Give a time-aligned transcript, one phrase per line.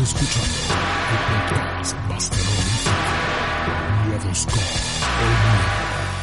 [0.00, 0.56] Estás escuchando
[1.12, 2.90] el podcast más terrorífico.
[4.08, 4.58] Miedosco.
[5.20, 5.34] El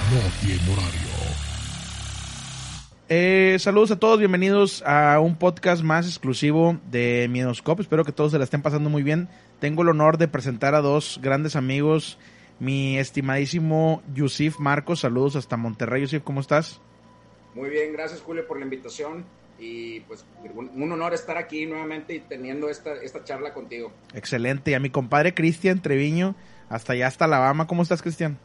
[0.09, 1.09] miedo no tiene horario.
[3.09, 7.83] Eh, saludos a todos, bienvenidos a un podcast más exclusivo de Miedoscope.
[7.83, 9.29] Espero que todos se la estén pasando muy bien.
[9.59, 12.17] Tengo el honor de presentar a dos grandes amigos.
[12.59, 16.01] Mi estimadísimo Yusif Marcos, saludos hasta Monterrey.
[16.01, 16.81] Yusif, ¿cómo estás?
[17.53, 19.23] Muy bien, gracias Julio por la invitación
[19.59, 20.25] y pues
[20.55, 23.91] un, honor estar aquí nuevamente y teniendo esta, esta charla contigo.
[24.13, 24.71] Excelente.
[24.71, 26.35] Y a mi compadre Cristian Treviño,
[26.69, 27.67] hasta allá, hasta Alabama.
[27.67, 28.37] ¿Cómo estás, Cristian?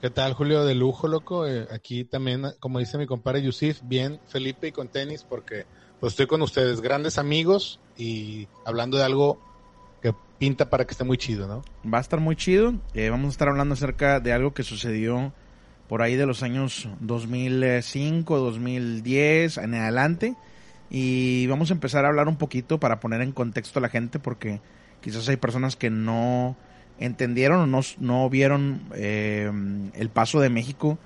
[0.00, 0.64] ¿Qué tal, Julio?
[0.64, 1.46] De lujo, loco.
[1.46, 5.66] Eh, aquí también, como dice mi compadre Yusif, bien, Felipe y con tenis, porque
[6.00, 9.40] pues estoy con ustedes, grandes amigos y hablando de algo
[10.02, 11.62] que pinta para que esté muy chido, ¿no?
[11.90, 12.74] Va a estar muy chido.
[12.92, 15.32] Eh, vamos a estar hablando acerca de algo que sucedió
[15.88, 20.34] por ahí de los años 2005, 2010 en adelante.
[20.90, 24.18] Y vamos a empezar a hablar un poquito para poner en contexto a la gente
[24.18, 24.60] porque
[25.00, 26.56] quizás hay personas que no
[26.98, 29.50] entendieron o no, no vieron eh,
[29.94, 30.98] el paso de México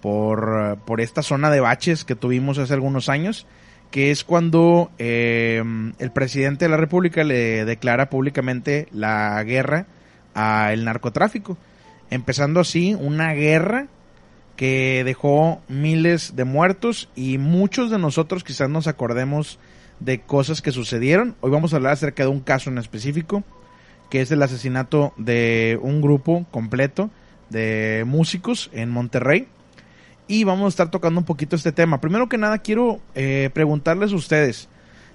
[0.00, 3.46] por, por esta zona de baches que tuvimos hace algunos años,
[3.90, 5.62] que es cuando eh,
[5.98, 9.86] el presidente de la República le declara públicamente la guerra
[10.34, 11.58] al narcotráfico,
[12.10, 13.88] empezando así una guerra
[14.58, 19.60] que dejó miles de muertos y muchos de nosotros quizás nos acordemos
[20.00, 21.36] de cosas que sucedieron.
[21.40, 23.44] Hoy vamos a hablar acerca de un caso en específico,
[24.10, 27.08] que es el asesinato de un grupo completo
[27.50, 29.46] de músicos en Monterrey.
[30.26, 32.00] Y vamos a estar tocando un poquito este tema.
[32.00, 34.68] Primero que nada, quiero eh, preguntarles a ustedes.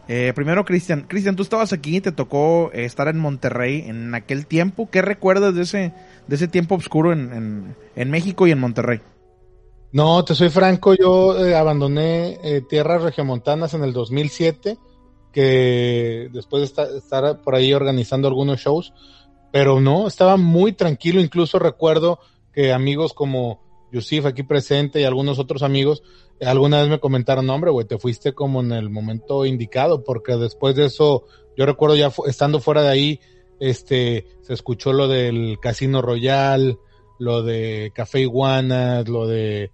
[0.08, 1.02] Eh, primero, Cristian.
[1.02, 4.90] Cristian, tú estabas aquí, te tocó eh, estar en Monterrey en aquel tiempo.
[4.90, 5.94] ¿Qué recuerdas de ese,
[6.30, 9.02] de ese tiempo oscuro en, en, en México y en Monterrey?
[9.94, 14.80] No, te soy franco, yo eh, abandoné eh, tierras regiomontanas en el 2007,
[15.32, 18.92] que después de estar, por ahí organizando algunos shows,
[19.52, 22.18] pero no, estaba muy tranquilo, incluso recuerdo
[22.52, 23.62] que amigos como
[23.92, 26.02] Yusif aquí presente y algunos otros amigos,
[26.40, 30.38] eh, alguna vez me comentaron, hombre, güey, te fuiste como en el momento indicado, porque
[30.38, 33.20] después de eso, yo recuerdo ya estando fuera de ahí,
[33.60, 36.80] este, se escuchó lo del Casino Royal,
[37.20, 39.70] lo de Café Iguanas, lo de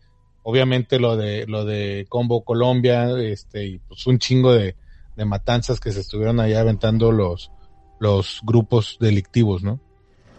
[0.49, 4.75] obviamente lo de lo de Combo Colombia, este, y pues un chingo de,
[5.15, 7.51] de matanzas que se estuvieron allá aventando los,
[7.99, 9.79] los grupos delictivos, ¿no?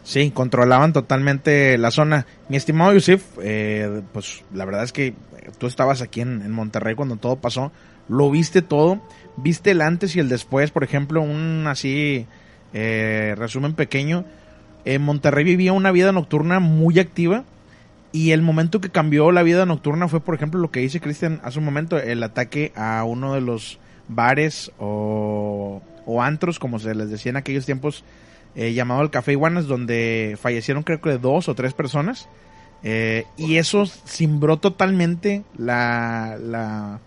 [0.02, 2.26] Sí, controlaban totalmente la zona.
[2.48, 5.14] Mi estimado Yusif, eh, pues la verdad es que
[5.58, 7.70] tú estabas aquí en, en, Monterrey cuando todo pasó,
[8.08, 9.00] lo viste todo,
[9.36, 12.26] viste el antes y el después, por ejemplo, un así
[12.72, 14.24] eh, resumen pequeño.
[14.84, 17.44] En Monterrey vivía una vida nocturna muy activa,
[18.12, 21.40] y el momento que cambió la vida nocturna fue, por ejemplo, lo que dice Cristian
[21.44, 23.78] hace un momento, el ataque a uno de los
[24.08, 28.04] bares o, o antros, como se les decía en aquellos tiempos,
[28.56, 32.28] eh, llamado el Café Iguanas, donde fallecieron creo que dos o tres personas.
[32.82, 37.00] Eh, y eso cimbró totalmente la, la,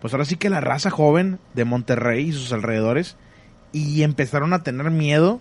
[0.00, 3.16] pues ahora sí que la raza joven de Monterrey y sus alrededores.
[3.72, 5.40] Y empezaron a tener miedo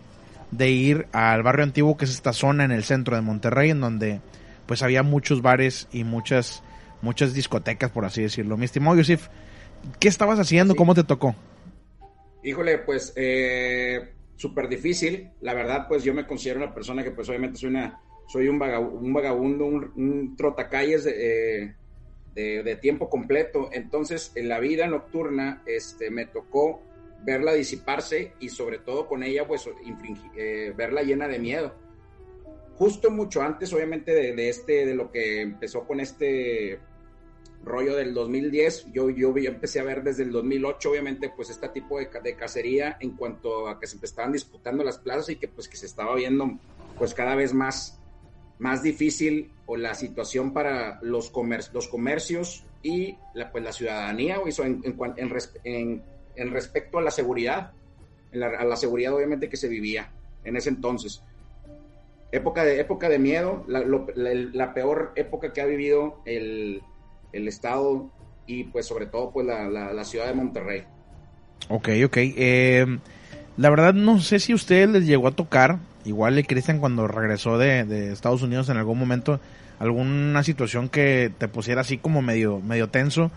[0.52, 3.82] de ir al barrio antiguo, que es esta zona en el centro de Monterrey, en
[3.82, 4.22] donde
[4.72, 6.64] pues había muchos bares y muchas
[7.02, 8.56] muchas discotecas, por así decirlo.
[8.56, 9.28] Mi estimado Yusif,
[10.00, 10.76] ¿qué estabas haciendo?
[10.76, 10.78] Sí.
[10.78, 11.36] ¿Cómo te tocó?
[12.42, 15.30] Híjole, pues eh, súper difícil.
[15.42, 18.00] La verdad, pues yo me considero una persona que pues obviamente soy una
[18.30, 21.76] soy un, vagabundo, un, vagabundo, un, trotacalles de, eh,
[22.34, 23.72] de, de, tiempo completo.
[23.74, 26.82] Entonces, en la vida nocturna este, me tocó
[27.26, 29.70] verla disiparse y sobre todo con ella, pues
[30.38, 31.76] eh, verla llena de miedo
[32.82, 36.80] justo mucho antes, obviamente, de, de, este, de lo que empezó con este
[37.64, 41.70] rollo del 2010, yo, yo, yo, empecé a ver desde el 2008, obviamente, pues este
[41.70, 45.48] tipo de, de, cacería en cuanto a que se estaban disputando las plazas y que
[45.48, 46.58] pues que se estaba viendo
[46.98, 48.00] pues cada vez más,
[48.58, 54.40] más difícil o la situación para los, comer los comercios y la, pues la ciudadanía,
[54.40, 54.98] o eso en, en,
[55.66, 56.04] en,
[56.36, 57.74] en, respecto a la seguridad,
[58.32, 60.12] la, a la seguridad obviamente que se vivía
[60.44, 61.22] en ese entonces
[62.32, 66.82] época de, época de miedo, la, lo, la, peor época que ha vivido el,
[67.34, 68.10] el, Estado
[68.48, 70.84] y pues sobre todo pues la, la ciudad de Monterrey.
[71.70, 72.18] Ok, ok.
[72.18, 72.86] Eh,
[73.58, 77.08] la verdad no sé si a ustedes les llegó a tocar, igual le Cristian cuando
[77.08, 79.40] regresó de, de, Estados Unidos en algún momento,
[79.80, 83.32] alguna situación que te pusiera así como medio, medio tenso.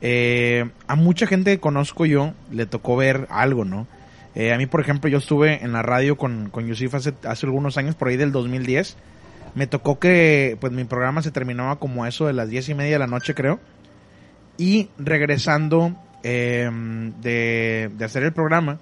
[0.00, 3.86] Eh, a mucha gente que conozco yo le tocó ver algo, ¿no?
[4.34, 7.46] Eh, a mí, por ejemplo, yo estuve en la radio con, con Yusif hace, hace
[7.46, 8.96] algunos años, por ahí del 2010.
[9.54, 12.92] Me tocó que pues mi programa se terminaba como eso de las diez y media
[12.92, 13.60] de la noche, creo.
[14.56, 16.70] Y regresando eh,
[17.20, 18.78] de, de, hacer el programa,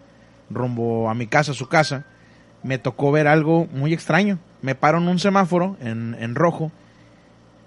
[0.48, 2.04] rumbo a mi casa, a su casa,
[2.62, 4.38] me tocó ver algo muy extraño.
[4.62, 6.70] Me paro en un semáforo en, en rojo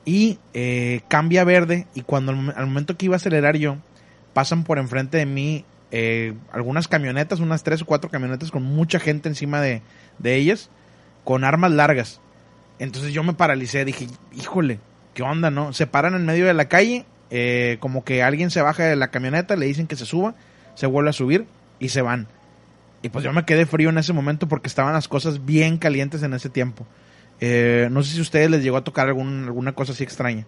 [0.06, 3.77] y eh, cambia verde y cuando al, momento que iba a acelerar yo,
[4.33, 5.65] pasan por enfrente de mí
[5.95, 9.84] eh, algunas camionetas, unas tres o cuatro camionetas con mucha gente encima de,
[10.18, 10.72] de ellas,
[11.24, 12.19] con armas largas.
[12.80, 14.80] Entonces yo me paralicé, dije, híjole,
[15.13, 15.72] ¿qué onda, no?
[15.72, 19.10] Se paran en medio de la calle, eh, como que alguien se baja de la
[19.10, 20.34] camioneta, le dicen que se suba,
[20.74, 21.45] se vuelve a subir
[21.78, 22.28] y se van.
[23.04, 26.24] Y pues yo me quedé frío en ese momento porque estaban las cosas bien calientes
[26.24, 26.88] en ese tiempo.
[27.40, 30.48] Eh, no sé si a ustedes les llegó a tocar alguna cosa así extraña.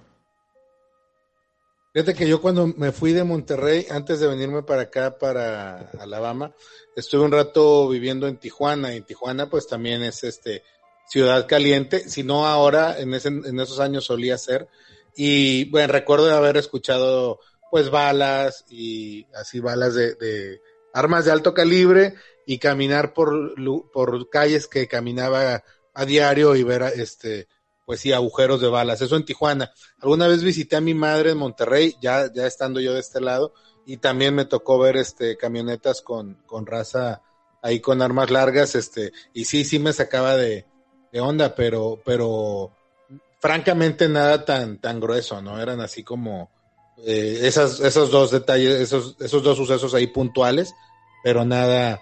[1.95, 6.53] Fíjate que yo cuando me fui de Monterrey, antes de venirme para acá, para Alabama,
[6.93, 8.93] estuve un rato viviendo en Tijuana.
[8.93, 10.61] Y Tijuana, pues también es este
[11.07, 12.09] ciudad caliente.
[12.09, 14.67] Si no ahora, en, ese, en esos años solía ser.
[15.15, 17.39] Y bueno, recuerdo haber escuchado
[17.71, 20.61] pues balas y así balas de, de
[20.93, 22.15] armas de alto calibre
[22.45, 23.55] y caminar por,
[23.93, 25.63] por calles que caminaba
[25.93, 27.47] a diario y ver este
[27.85, 29.01] pues sí agujeros de balas.
[29.01, 29.71] Eso en Tijuana.
[29.99, 33.53] Alguna vez visité a mi madre en Monterrey ya ya estando yo de este lado
[33.85, 37.21] y también me tocó ver este camionetas con con raza
[37.61, 40.65] ahí con armas largas este y sí sí me sacaba de,
[41.11, 42.71] de onda pero pero
[43.39, 46.49] francamente nada tan tan grueso no eran así como
[47.05, 50.73] eh, esas esos dos detalles esos esos dos sucesos ahí puntuales
[51.23, 52.01] pero nada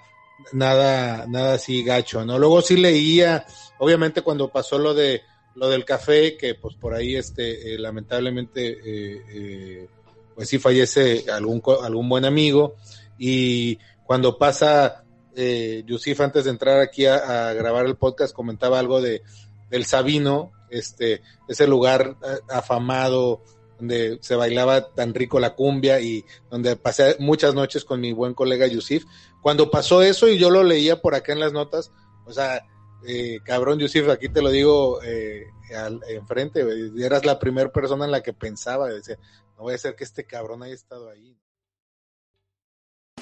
[0.51, 2.37] nada, nada así gacho, ¿no?
[2.37, 3.45] Luego sí leía,
[3.77, 5.21] obviamente cuando pasó lo de
[5.55, 9.87] lo del café, que pues por ahí este, eh, lamentablemente, eh, eh,
[10.35, 12.75] pues sí fallece algún, algún buen amigo,
[13.17, 15.03] y cuando pasa,
[15.35, 19.21] eh, Yusif antes de entrar aquí a, grabar el podcast comentaba algo de
[19.69, 22.15] del Sabino, este, ese lugar
[22.49, 23.41] afamado
[23.79, 28.35] donde se bailaba tan rico la cumbia y donde pasé muchas noches con mi buen
[28.35, 29.05] colega Yusif,
[29.41, 31.91] cuando pasó eso y yo lo leía por acá en las notas,
[32.25, 32.65] o sea,
[33.07, 35.45] eh, cabrón, Yusif, aquí te lo digo eh,
[35.75, 36.65] al, enfrente,
[36.97, 39.17] eras la primera persona en la que pensaba, decía,
[39.57, 41.37] no voy a ser que este cabrón haya estado ahí.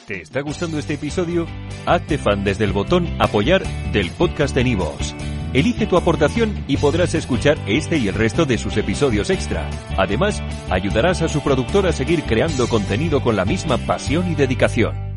[0.07, 1.45] ¿Te está gustando este episodio?
[1.85, 5.15] Hazte fan desde el botón apoyar del podcast de Nivos.
[5.53, 9.69] Elige tu aportación y podrás escuchar este y el resto de sus episodios extra.
[9.97, 15.10] Además, ayudarás a su productor a seguir creando contenido con la misma pasión y dedicación.